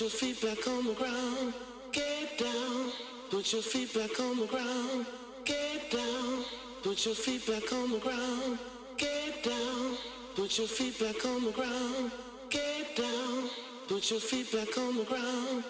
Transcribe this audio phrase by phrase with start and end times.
[0.00, 1.52] Put your feet back on the ground.
[1.92, 2.90] Get down.
[3.30, 5.04] Put your feet back on the ground.
[5.44, 6.42] Get down.
[6.82, 8.58] Put your feet back on the ground.
[8.96, 9.98] Get down.
[10.36, 12.12] Put your feet back on the ground.
[12.48, 13.50] Get down.
[13.88, 15.64] Put your feet back on the ground.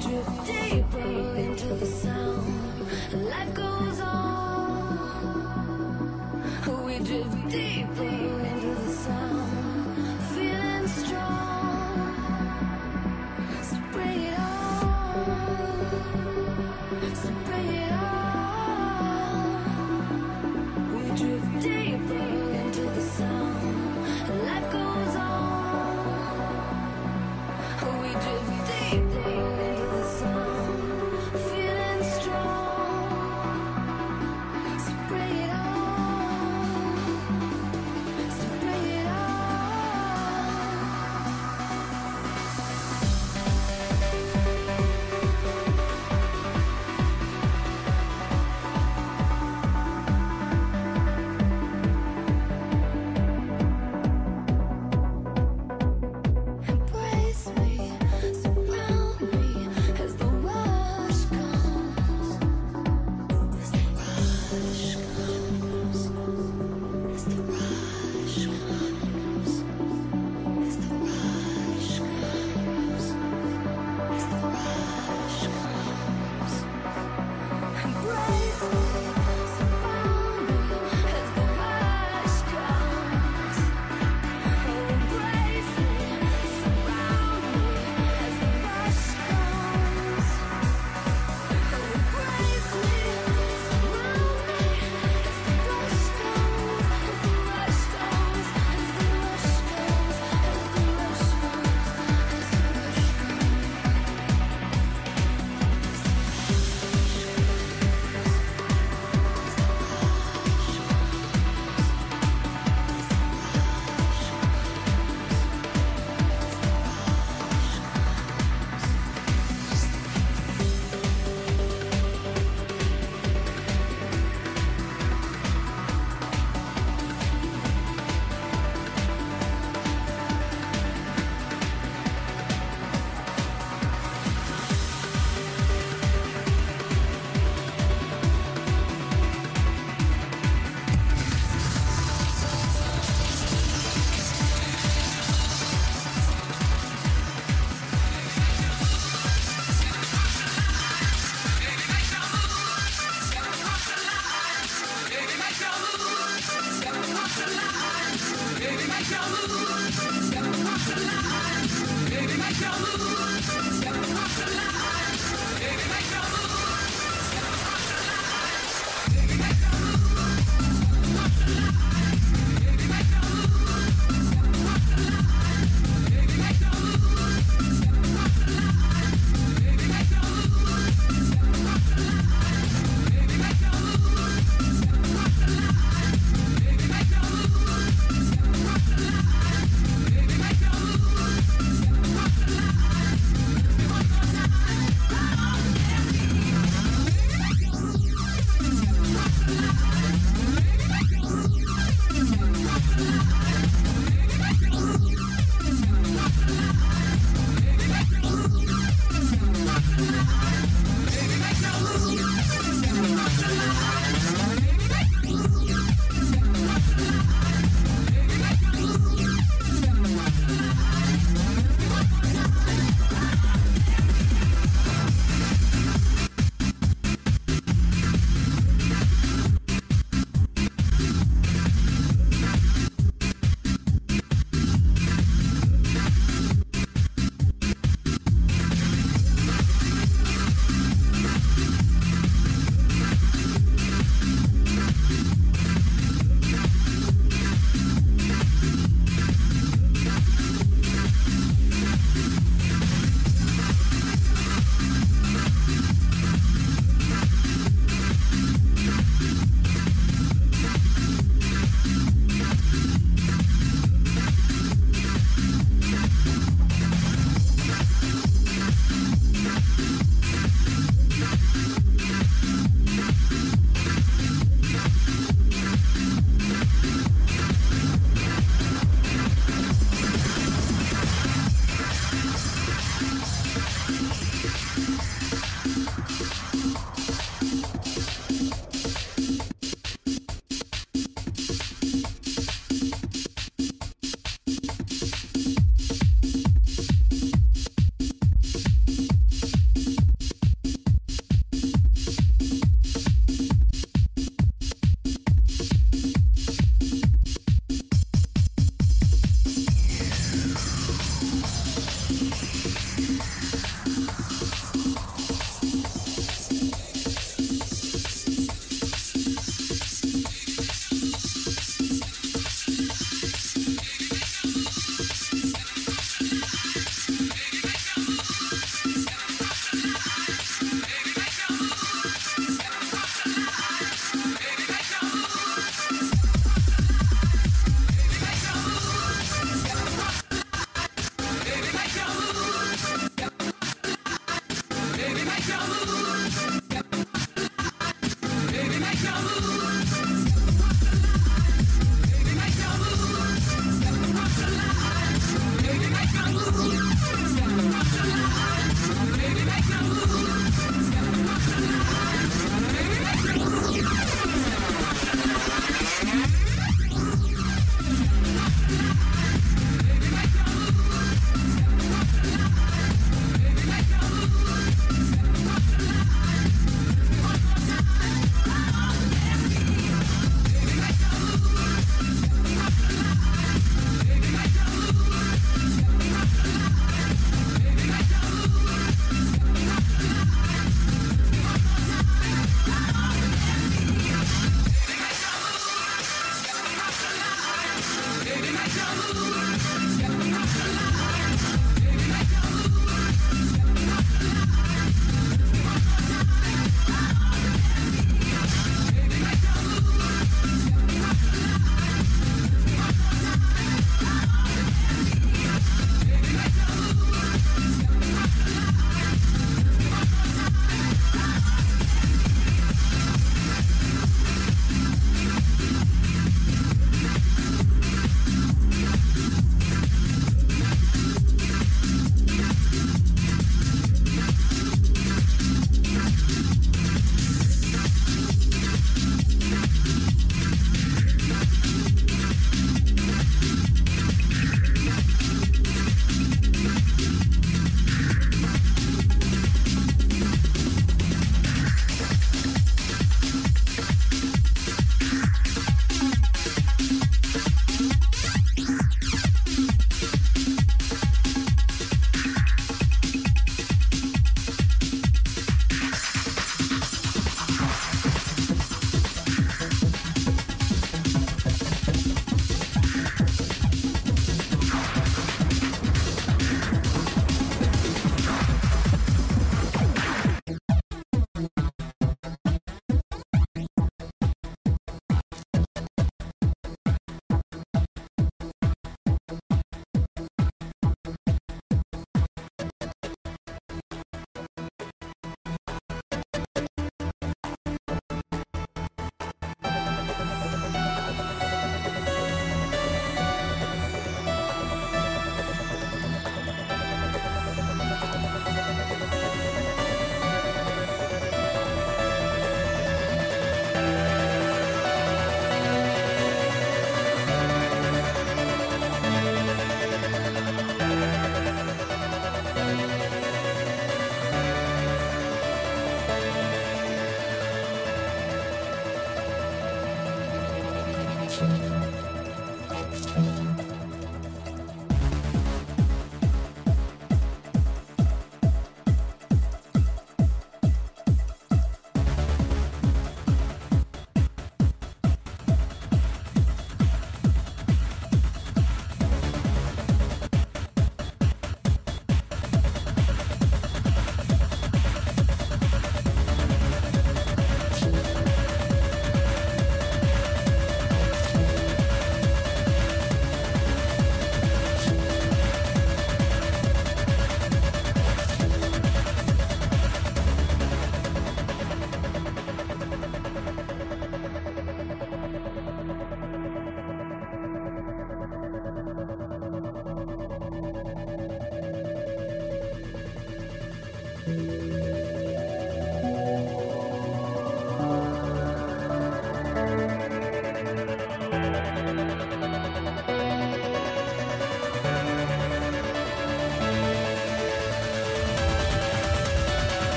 [0.00, 2.88] drift deeper into the sound.
[3.12, 5.26] Life goes on.
[6.86, 8.29] We drift deeper.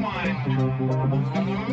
[0.00, 1.67] Mind.